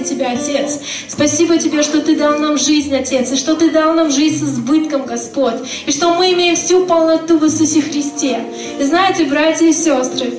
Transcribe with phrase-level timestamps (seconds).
[0.00, 0.80] Тебя, Отец.
[1.08, 4.48] Спасибо Тебе, что Ты дал нам жизнь, Отец, и что Ты дал нам жизнь с
[4.48, 5.54] избытком, Господь,
[5.86, 8.40] и что мы имеем всю полноту в Иисусе Христе.
[8.78, 10.34] И знаете, братья и сестры,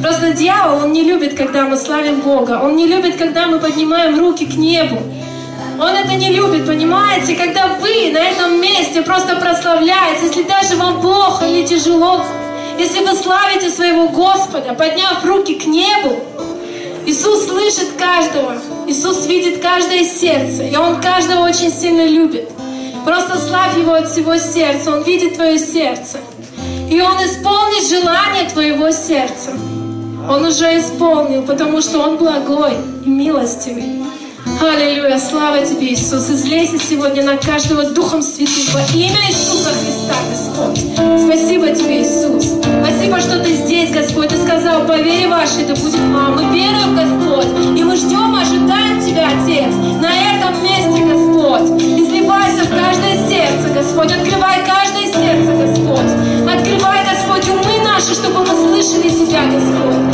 [0.00, 4.18] просто дьявол, он не любит, когда мы славим Бога, он не любит, когда мы поднимаем
[4.18, 4.98] руки к небу.
[5.78, 7.34] Он это не любит, понимаете?
[7.34, 12.24] Когда вы на этом месте просто прославляете, если даже вам плохо или тяжело,
[12.78, 16.20] если вы славите своего Господа, подняв руки к небу,
[17.04, 18.56] Иисус слышит каждого,
[18.86, 22.48] Иисус видит каждое сердце, и Он каждого очень сильно любит.
[23.04, 26.18] Просто славь Его от всего сердца, Он видит твое сердце.
[26.88, 29.50] И Он исполнит желание твоего сердца.
[30.30, 32.72] Он уже исполнил, потому что Он благой
[33.04, 34.02] и милостивый.
[34.60, 36.30] Аллилуйя, слава Тебе, Иисус.
[36.30, 40.78] Излейся сегодня на каждого Духом Святым во имя Иисуса Христа, Господь.
[41.24, 42.60] Спасибо Тебе, Иисус.
[42.84, 43.56] Спасибо, что Ты
[43.92, 44.28] Господь.
[44.28, 46.34] Ты сказал, по вере вашей да будет вам.
[46.34, 51.80] Мы веруем, Господь, и мы ждем, ожидаем Тебя, Отец, на этом месте, Господь.
[51.80, 54.12] Изливайся в каждое сердце, Господь.
[54.12, 56.10] Открывай каждое сердце, Господь.
[56.50, 60.11] Открывай, Господь, умы наши, чтобы мы слышали Тебя, Господь.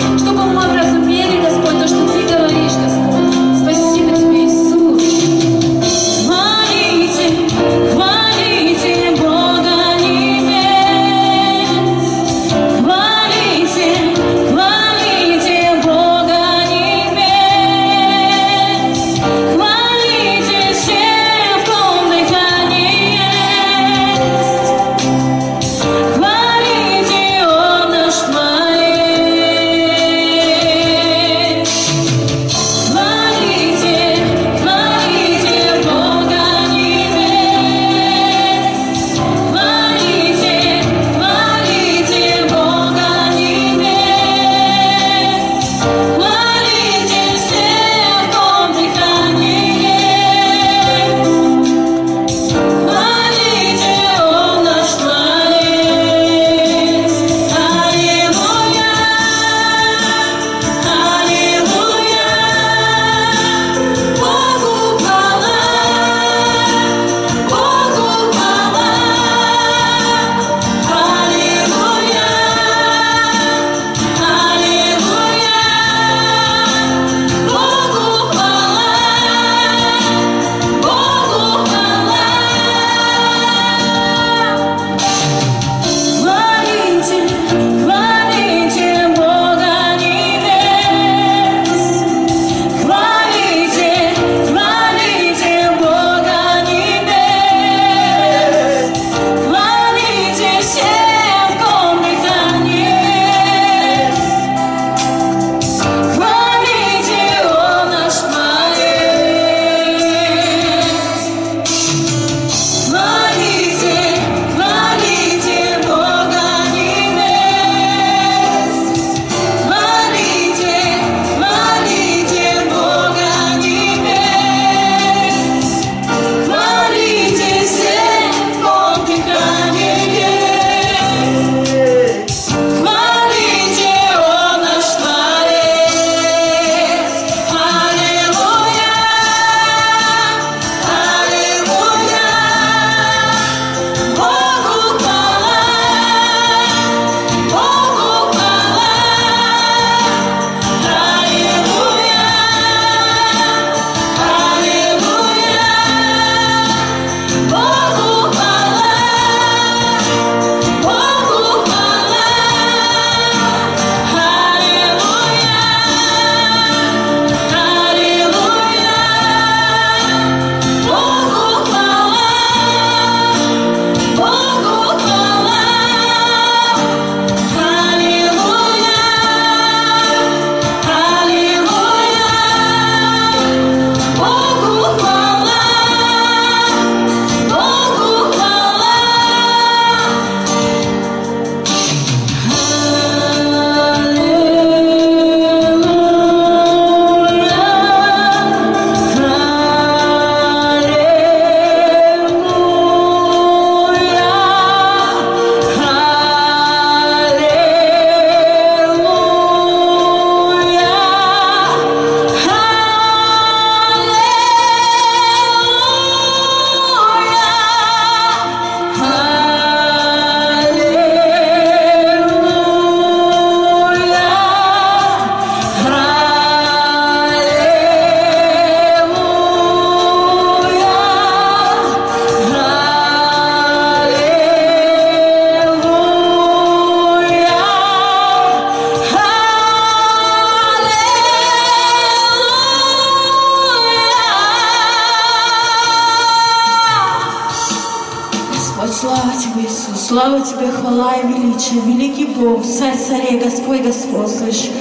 [250.08, 254.72] Слава Тебе, хвала и величие, великий Бог, Царь царей, Господь господствующий.